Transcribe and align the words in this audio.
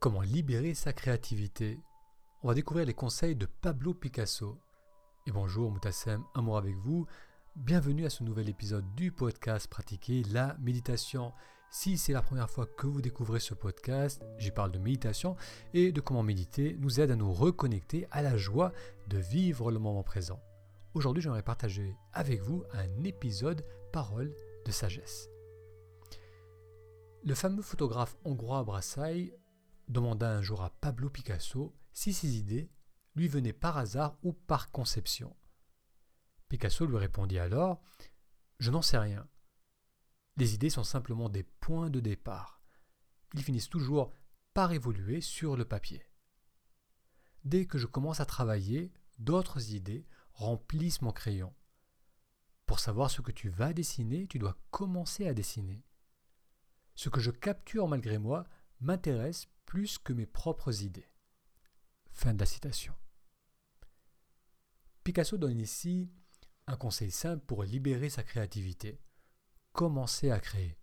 Comment 0.00 0.20
libérer 0.20 0.74
sa 0.74 0.92
créativité 0.92 1.80
On 2.44 2.48
va 2.48 2.54
découvrir 2.54 2.86
les 2.86 2.94
conseils 2.94 3.34
de 3.34 3.46
Pablo 3.46 3.94
Picasso. 3.94 4.56
Et 5.26 5.32
bonjour 5.32 5.72
Moutassem, 5.72 6.22
amour 6.36 6.56
avec 6.56 6.76
vous. 6.76 7.08
Bienvenue 7.56 8.06
à 8.06 8.10
ce 8.10 8.22
nouvel 8.22 8.48
épisode 8.48 8.84
du 8.94 9.10
podcast 9.10 9.66
Pratiquer 9.66 10.22
la 10.30 10.56
méditation. 10.60 11.32
Si 11.72 11.98
c'est 11.98 12.12
la 12.12 12.22
première 12.22 12.48
fois 12.48 12.64
que 12.64 12.86
vous 12.86 13.02
découvrez 13.02 13.40
ce 13.40 13.54
podcast, 13.54 14.22
j'y 14.38 14.52
parle 14.52 14.70
de 14.70 14.78
méditation 14.78 15.34
et 15.74 15.90
de 15.90 16.00
comment 16.00 16.22
méditer 16.22 16.76
nous 16.78 17.00
aide 17.00 17.10
à 17.10 17.16
nous 17.16 17.32
reconnecter 17.32 18.06
à 18.12 18.22
la 18.22 18.36
joie 18.36 18.72
de 19.08 19.18
vivre 19.18 19.72
le 19.72 19.80
moment 19.80 20.04
présent. 20.04 20.40
Aujourd'hui, 20.94 21.24
j'aimerais 21.24 21.42
partager 21.42 21.96
avec 22.12 22.40
vous 22.40 22.62
un 22.72 23.02
épisode 23.02 23.64
Parole 23.92 24.32
de 24.64 24.70
sagesse. 24.70 25.28
Le 27.24 27.34
fameux 27.34 27.62
photographe 27.62 28.16
hongrois 28.24 28.62
Brassai 28.62 29.34
demanda 29.88 30.30
un 30.30 30.42
jour 30.42 30.62
à 30.62 30.70
Pablo 30.70 31.10
Picasso 31.10 31.74
si 31.92 32.12
ses 32.12 32.36
idées 32.36 32.70
lui 33.14 33.28
venaient 33.28 33.52
par 33.52 33.78
hasard 33.78 34.16
ou 34.22 34.32
par 34.32 34.70
conception. 34.70 35.34
Picasso 36.48 36.86
lui 36.86 36.96
répondit 36.96 37.38
alors 37.38 37.82
Je 38.58 38.70
n'en 38.70 38.82
sais 38.82 38.98
rien. 38.98 39.26
Les 40.36 40.54
idées 40.54 40.70
sont 40.70 40.84
simplement 40.84 41.28
des 41.28 41.42
points 41.42 41.90
de 41.90 42.00
départ. 42.00 42.62
Ils 43.34 43.42
finissent 43.42 43.68
toujours 43.68 44.12
par 44.54 44.72
évoluer 44.72 45.20
sur 45.20 45.56
le 45.56 45.64
papier. 45.64 46.02
Dès 47.44 47.66
que 47.66 47.78
je 47.78 47.86
commence 47.86 48.20
à 48.20 48.26
travailler, 48.26 48.92
d'autres 49.18 49.72
idées 49.72 50.06
remplissent 50.32 51.02
mon 51.02 51.12
crayon. 51.12 51.54
Pour 52.66 52.80
savoir 52.80 53.10
ce 53.10 53.22
que 53.22 53.32
tu 53.32 53.48
vas 53.48 53.72
dessiner, 53.72 54.26
tu 54.26 54.38
dois 54.38 54.56
commencer 54.70 55.26
à 55.26 55.34
dessiner. 55.34 55.82
Ce 56.94 57.08
que 57.08 57.20
je 57.20 57.30
capture 57.30 57.88
malgré 57.88 58.18
moi 58.18 58.46
m'intéresse 58.80 59.46
plus 59.66 59.98
que 59.98 60.12
mes 60.12 60.26
propres 60.26 60.82
idées. 60.82 61.08
Fin 62.10 62.34
de 62.34 62.40
la 62.40 62.46
citation. 62.46 62.94
Picasso 65.04 65.36
donne 65.38 65.60
ici 65.60 66.10
un 66.66 66.76
conseil 66.76 67.10
simple 67.10 67.44
pour 67.46 67.64
libérer 67.64 68.10
sa 68.10 68.22
créativité. 68.22 69.00
Commencer 69.72 70.30
à 70.30 70.40
créer, 70.40 70.76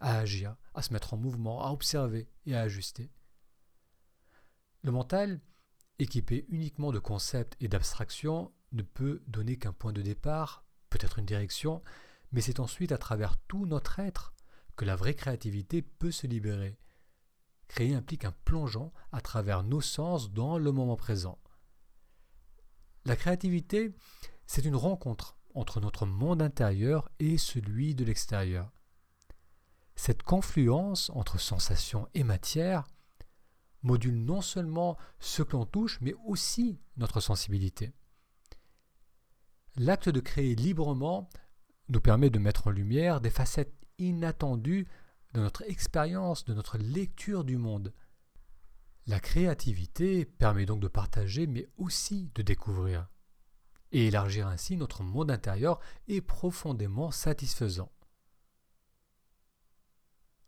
à 0.00 0.18
agir, 0.18 0.56
à 0.74 0.82
se 0.82 0.92
mettre 0.92 1.14
en 1.14 1.16
mouvement, 1.16 1.64
à 1.64 1.70
observer 1.70 2.28
et 2.46 2.56
à 2.56 2.62
ajuster. 2.62 3.10
Le 4.82 4.90
mental, 4.90 5.40
équipé 5.98 6.46
uniquement 6.48 6.92
de 6.92 6.98
concepts 6.98 7.56
et 7.60 7.68
d'abstractions, 7.68 8.52
ne 8.72 8.82
peut 8.82 9.22
donner 9.26 9.56
qu'un 9.56 9.72
point 9.72 9.92
de 9.92 10.02
départ, 10.02 10.64
peut-être 10.90 11.18
une 11.18 11.26
direction, 11.26 11.82
mais 12.32 12.40
c'est 12.40 12.60
ensuite 12.60 12.92
à 12.92 12.98
travers 12.98 13.36
tout 13.48 13.66
notre 13.66 13.98
être 13.98 14.34
que 14.76 14.84
la 14.84 14.96
vraie 14.96 15.14
créativité 15.14 15.82
peut 15.82 16.12
se 16.12 16.26
libérer 16.26 16.78
Créer 17.68 17.94
implique 17.94 18.24
un 18.24 18.34
plongeon 18.44 18.92
à 19.12 19.20
travers 19.20 19.62
nos 19.62 19.80
sens 19.80 20.32
dans 20.32 20.58
le 20.58 20.72
moment 20.72 20.96
présent. 20.96 21.38
La 23.04 23.16
créativité, 23.16 23.94
c'est 24.46 24.64
une 24.64 24.76
rencontre 24.76 25.36
entre 25.54 25.80
notre 25.80 26.06
monde 26.06 26.42
intérieur 26.42 27.10
et 27.18 27.38
celui 27.38 27.94
de 27.94 28.04
l'extérieur. 28.04 28.70
Cette 29.94 30.22
confluence 30.22 31.10
entre 31.14 31.38
sensation 31.38 32.08
et 32.14 32.24
matière 32.24 32.86
module 33.82 34.16
non 34.16 34.40
seulement 34.40 34.96
ce 35.20 35.42
que 35.42 35.52
l'on 35.52 35.66
touche, 35.66 36.00
mais 36.00 36.14
aussi 36.24 36.80
notre 36.96 37.20
sensibilité. 37.20 37.92
L'acte 39.76 40.08
de 40.08 40.20
créer 40.20 40.54
librement 40.54 41.28
nous 41.88 42.00
permet 42.00 42.30
de 42.30 42.38
mettre 42.38 42.66
en 42.66 42.70
lumière 42.70 43.20
des 43.20 43.30
facettes 43.30 43.74
inattendues 43.98 44.86
de 45.34 45.40
notre 45.40 45.62
expérience, 45.62 46.44
de 46.44 46.54
notre 46.54 46.78
lecture 46.78 47.44
du 47.44 47.56
monde. 47.56 47.92
La 49.06 49.20
créativité 49.20 50.24
permet 50.24 50.66
donc 50.66 50.80
de 50.80 50.88
partager, 50.88 51.46
mais 51.46 51.68
aussi 51.76 52.30
de 52.34 52.42
découvrir. 52.42 53.08
Et 53.90 54.08
élargir 54.08 54.46
ainsi 54.46 54.76
notre 54.76 55.02
monde 55.02 55.30
intérieur 55.30 55.80
est 56.08 56.20
profondément 56.20 57.10
satisfaisant. 57.10 57.90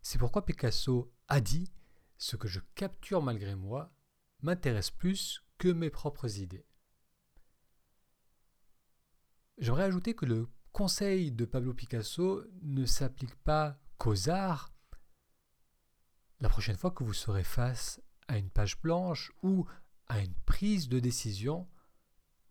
C'est 0.01 0.19
pourquoi 0.19 0.45
Picasso 0.45 1.11
a 1.27 1.41
dit 1.41 1.71
Ce 2.17 2.35
que 2.35 2.47
je 2.47 2.59
capture 2.75 3.21
malgré 3.21 3.55
moi 3.55 3.93
m'intéresse 4.41 4.91
plus 4.91 5.43
que 5.57 5.67
mes 5.67 5.89
propres 5.89 6.39
idées. 6.39 6.65
J'aimerais 9.57 9.83
ajouter 9.83 10.15
que 10.15 10.25
le 10.25 10.47
conseil 10.71 11.31
de 11.31 11.45
Pablo 11.45 11.73
Picasso 11.73 12.43
ne 12.63 12.85
s'applique 12.85 13.35
pas 13.43 13.79
qu'aux 13.97 14.29
arts, 14.29 14.70
la 16.41 16.49
prochaine 16.49 16.77
fois 16.77 16.91
que 16.91 17.03
vous 17.03 17.13
serez 17.13 17.43
face 17.43 18.01
à 18.27 18.37
une 18.37 18.49
page 18.49 18.81
blanche 18.81 19.31
ou 19.43 19.65
à 20.07 20.19
une 20.19 20.33
prise 20.33 20.89
de 20.89 20.99
décision, 20.99 21.69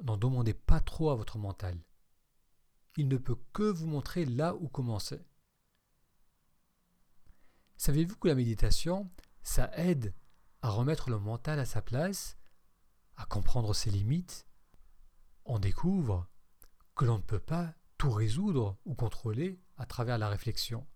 n'en 0.05 0.17
demandez 0.17 0.55
pas 0.55 0.81
trop 0.81 1.11
à 1.11 1.17
votre 1.17 1.39
mental. 1.39 1.79
Il 2.97 3.09
ne 3.09 3.19
peut 3.19 3.39
que 3.53 3.65
vous 3.65 3.87
montrer 3.87 4.25
là 4.25 4.55
où 4.55 4.69
commencer. 4.69 5.21
Savez-vous 7.77 8.17
que 8.17 8.29
la 8.29 8.35
méditation, 8.35 9.11
ça 9.43 9.71
aide 9.77 10.15
à 10.63 10.71
remettre 10.71 11.11
le 11.11 11.19
mental 11.19 11.59
à 11.59 11.65
sa 11.65 11.83
place, 11.83 12.37
à 13.17 13.27
comprendre 13.27 13.75
ses 13.75 13.91
limites? 13.91 14.47
On 15.45 15.59
découvre 15.59 16.29
que 16.95 17.05
l'on 17.05 17.17
ne 17.17 17.23
peut 17.23 17.41
pas 17.41 17.75
tout 17.99 18.11
résoudre 18.11 18.79
ou 18.85 18.95
contrôler 18.95 19.61
à 19.77 19.87
travers 19.87 20.19
la 20.19 20.29
réflexion. 20.29 20.87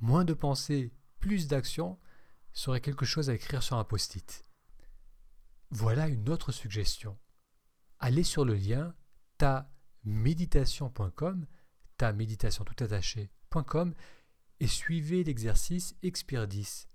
Moins 0.00 0.24
de 0.24 0.34
pensées 0.34 0.92
plus 1.24 1.48
d'action 1.48 1.98
serait 2.52 2.82
quelque 2.82 3.06
chose 3.06 3.30
à 3.30 3.34
écrire 3.34 3.62
sur 3.62 3.78
un 3.78 3.84
post-it. 3.84 4.44
Voilà 5.70 6.08
une 6.08 6.28
autre 6.28 6.52
suggestion. 6.52 7.18
Allez 7.98 8.24
sur 8.24 8.44
le 8.44 8.52
lien 8.52 8.94
ta-méditation.com, 9.38 11.46
ta 11.96 12.12
méditation 12.12 12.64
tout 12.64 12.84
attaché.com 12.84 13.94
et 14.60 14.66
suivez 14.66 15.24
l'exercice 15.24 15.96
Expire 16.02 16.46
10. 16.46 16.90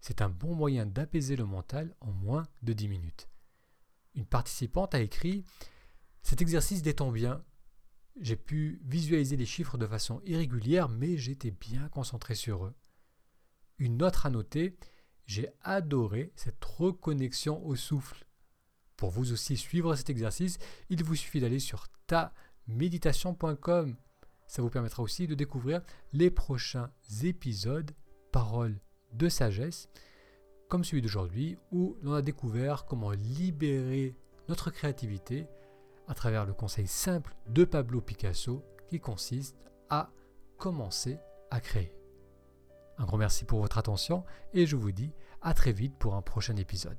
C'est 0.00 0.20
un 0.20 0.30
bon 0.30 0.56
moyen 0.56 0.84
d'apaiser 0.84 1.36
le 1.36 1.44
mental 1.44 1.94
en 2.00 2.10
moins 2.10 2.48
de 2.62 2.72
10 2.72 2.88
minutes. 2.88 3.28
Une 4.16 4.26
participante 4.26 4.96
a 4.96 5.00
écrit 5.00 5.44
Cet 6.24 6.42
exercice 6.42 6.82
détend 6.82 7.12
bien. 7.12 7.44
J'ai 8.20 8.34
pu 8.34 8.80
visualiser 8.84 9.36
les 9.36 9.46
chiffres 9.46 9.78
de 9.78 9.86
façon 9.86 10.20
irrégulière, 10.24 10.88
mais 10.88 11.16
j'étais 11.16 11.52
bien 11.52 11.88
concentré 11.90 12.34
sur 12.34 12.64
eux. 12.64 12.74
Une 13.80 14.02
autre 14.02 14.26
à 14.26 14.30
noter, 14.30 14.76
j'ai 15.24 15.48
adoré 15.62 16.32
cette 16.36 16.62
reconnexion 16.62 17.66
au 17.66 17.76
souffle. 17.76 18.26
Pour 18.98 19.08
vous 19.08 19.32
aussi 19.32 19.56
suivre 19.56 19.94
cet 19.94 20.10
exercice, 20.10 20.58
il 20.90 21.02
vous 21.02 21.14
suffit 21.14 21.40
d'aller 21.40 21.60
sur 21.60 21.86
taméditation.com. 22.06 23.96
Ça 24.46 24.60
vous 24.60 24.68
permettra 24.68 25.02
aussi 25.02 25.26
de 25.26 25.34
découvrir 25.34 25.80
les 26.12 26.30
prochains 26.30 26.92
épisodes 27.24 27.90
Paroles 28.32 28.78
de 29.14 29.30
sagesse, 29.30 29.88
comme 30.68 30.84
celui 30.84 31.00
d'aujourd'hui, 31.00 31.56
où 31.72 31.96
l'on 32.02 32.12
a 32.12 32.22
découvert 32.22 32.84
comment 32.84 33.12
libérer 33.12 34.14
notre 34.48 34.70
créativité 34.70 35.46
à 36.06 36.12
travers 36.12 36.44
le 36.44 36.52
conseil 36.52 36.86
simple 36.86 37.34
de 37.48 37.64
Pablo 37.64 38.02
Picasso 38.02 38.62
qui 38.88 39.00
consiste 39.00 39.56
à 39.88 40.10
commencer 40.58 41.18
à 41.50 41.60
créer. 41.60 41.99
Un 43.00 43.06
grand 43.06 43.16
merci 43.16 43.46
pour 43.46 43.62
votre 43.62 43.78
attention 43.78 44.24
et 44.52 44.66
je 44.66 44.76
vous 44.76 44.92
dis 44.92 45.14
à 45.40 45.54
très 45.54 45.72
vite 45.72 45.96
pour 45.96 46.16
un 46.16 46.20
prochain 46.22 46.56
épisode. 46.56 46.98